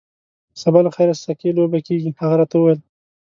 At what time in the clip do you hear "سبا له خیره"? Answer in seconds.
0.61-1.15